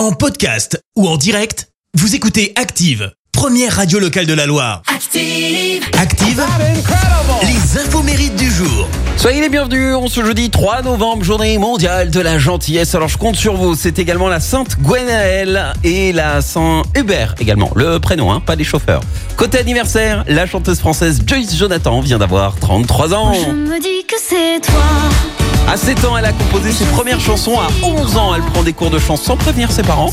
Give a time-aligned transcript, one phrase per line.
[0.00, 4.80] En podcast ou en direct, vous écoutez Active, première radio locale de la Loire.
[4.86, 5.84] Active.
[5.98, 6.42] Active,
[7.42, 8.88] les infos mérites du jour.
[9.18, 12.94] Soyez les bienvenus, on se jeudi 3 novembre, journée mondiale de la gentillesse.
[12.94, 17.70] Alors je compte sur vous, c'est également la Sainte Gwenaëlle et la Saint Hubert également,
[17.76, 19.02] le prénom, hein, pas les chauffeurs.
[19.36, 23.34] Côté anniversaire, la chanteuse française Joyce Jonathan vient d'avoir 33 ans.
[23.34, 25.49] Je me dis que c'est toi.
[25.70, 27.56] À 7 ans, elle a composé ses premières chansons.
[27.60, 30.10] À 11 ans, elle prend des cours de chant sans prévenir ses parents.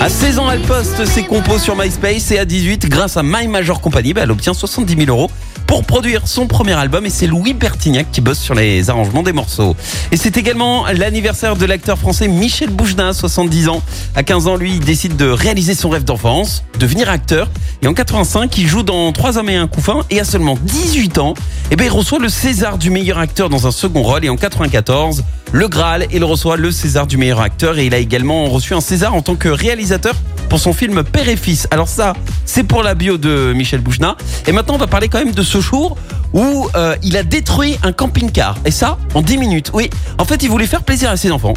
[0.00, 3.48] À 16 ans, elle poste ses compos sur MySpace et à 18, grâce à My
[3.48, 5.32] Major Company, bah, elle obtient 70 000 euros
[5.68, 9.34] pour produire son premier album et c'est Louis Bertignac qui bosse sur les arrangements des
[9.34, 9.76] morceaux.
[10.10, 13.82] Et c'est également l'anniversaire de l'acteur français Michel Bougelin, 70 ans.
[14.16, 17.50] À 15 ans, lui, il décide de réaliser son rêve d'enfance, devenir acteur.
[17.82, 21.18] Et en 85, il joue dans Trois hommes et un couffin et à seulement 18
[21.18, 21.34] ans,
[21.70, 24.36] eh ben, il reçoit le César du meilleur acteur dans un second rôle et en
[24.36, 28.74] 94, le Graal il reçoit le César du meilleur acteur et il a également reçu
[28.74, 30.14] un César en tant que réalisateur
[30.48, 31.68] pour son film Père et Fils.
[31.70, 34.16] Alors ça, c'est pour la bio de Michel Bougelin.
[34.46, 35.96] Et maintenant, on va parler quand même de ce jour
[36.32, 38.56] où euh, il a détruit un camping-car.
[38.64, 39.70] Et ça, en 10 minutes.
[39.74, 41.54] Oui, en fait, il voulait faire plaisir à ses enfants.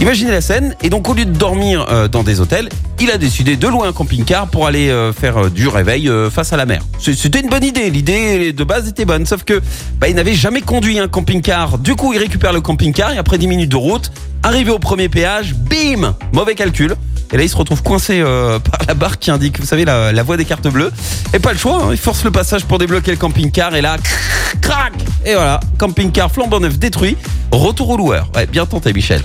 [0.00, 2.68] Imaginez la scène, et donc au lieu de dormir euh, dans des hôtels,
[3.00, 6.52] il a décidé de louer un camping-car pour aller euh, faire euh, du réveil face
[6.52, 6.82] à la mer.
[6.98, 9.62] C'était une bonne idée, l'idée de base était bonne, sauf que
[9.98, 11.78] bah, il n'avait jamais conduit un camping-car.
[11.78, 15.08] Du coup, il récupère le camping-car et après 10 minutes de route, arrivé au premier
[15.08, 16.94] péage, bim, mauvais calcul.
[17.32, 18.20] Et là, il se retrouve coincé
[18.70, 20.92] par la barre qui indique, vous savez, la, la voie des cartes bleues.
[21.32, 23.96] Et pas le choix, hein, il force le passage pour débloquer le camping-car et là,
[24.60, 24.92] crac
[25.24, 27.16] Et voilà, camping-car flambant neuf détruit.
[27.50, 28.30] Retour au loueur.
[28.34, 29.22] Ouais, bien tenté, Michel.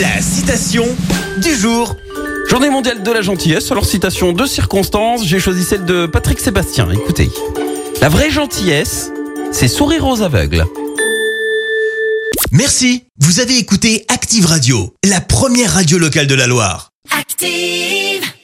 [0.00, 0.84] La citation
[1.38, 1.96] du jour.
[2.48, 3.70] Journée mondiale de la gentillesse.
[3.70, 6.90] Alors, citation de circonstances, j'ai choisi celle de Patrick Sébastien.
[6.90, 7.30] Écoutez.
[8.00, 9.12] La vraie gentillesse,
[9.52, 10.64] c'est sourire aux aveugles.
[12.50, 16.90] Merci, vous avez écouté Active Radio, la première radio locale de la Loire.
[17.16, 18.34] Active.